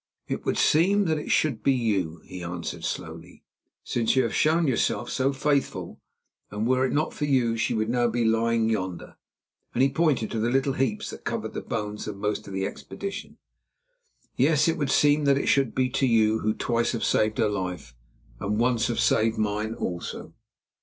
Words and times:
"It 0.27 0.45
would 0.45 0.57
seem 0.57 1.05
that 1.05 1.19
it 1.19 1.29
should 1.29 1.61
be 1.61 1.77
to 1.77 1.83
you," 1.83 2.21
he 2.25 2.41
answered 2.41 2.83
slowly, 2.83 3.43
"since 3.83 4.15
you 4.15 4.23
have 4.23 4.33
shown 4.33 4.65
yourself 4.67 5.11
so 5.11 5.31
faithful, 5.31 6.01
and 6.49 6.65
were 6.65 6.87
it 6.87 6.91
not 6.91 7.13
for 7.13 7.25
you 7.25 7.55
she 7.55 7.75
would 7.75 7.87
now 7.87 8.07
be 8.07 8.25
lying 8.25 8.67
yonder," 8.67 9.15
and 9.75 9.83
he 9.83 9.89
pointed 9.89 10.31
to 10.31 10.39
the 10.39 10.49
little 10.49 10.73
heaps 10.73 11.11
that 11.11 11.23
covered 11.23 11.53
the 11.53 11.61
bones 11.61 12.07
of 12.07 12.17
most 12.17 12.47
of 12.47 12.53
the 12.55 12.65
expedition. 12.65 13.37
"Yes, 14.35 14.67
yes, 14.67 14.67
it 14.69 14.79
would 14.79 14.89
seem 14.89 15.25
that 15.25 15.37
it 15.37 15.45
should 15.45 15.75
be 15.75 15.87
to 15.91 16.07
you, 16.07 16.39
who 16.39 16.55
twice 16.55 16.93
have 16.93 17.03
saved 17.03 17.37
her 17.37 17.47
life 17.47 17.93
and 18.39 18.57
once 18.57 18.87
have 18.87 18.99
saved 18.99 19.37
mine 19.37 19.75
also." 19.75 20.33